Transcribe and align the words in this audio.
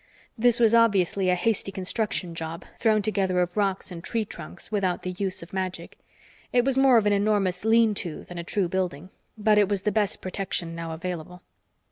This 0.35 0.59
was 0.59 0.73
obviously 0.73 1.29
a 1.29 1.35
hasty 1.35 1.71
construction 1.71 2.33
job, 2.33 2.65
thrown 2.79 3.03
together 3.03 3.39
of 3.39 3.55
rocks 3.55 3.91
and 3.91 4.03
tree 4.03 4.25
trunks, 4.25 4.71
without 4.71 5.03
the 5.03 5.11
use 5.11 5.43
of 5.43 5.53
magic. 5.53 5.99
It 6.51 6.65
was 6.65 6.75
more 6.75 6.97
of 6.97 7.05
an 7.05 7.13
enormous 7.13 7.63
lean 7.63 7.93
to 8.01 8.23
than 8.23 8.39
a 8.39 8.43
true 8.43 8.67
building, 8.67 9.11
but 9.37 9.59
it 9.59 9.69
was 9.69 9.83
the 9.83 9.91
best 9.91 10.19
protection 10.19 10.73
now 10.73 10.93
available. 10.93 11.43